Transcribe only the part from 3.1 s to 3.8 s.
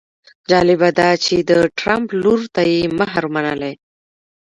منلی.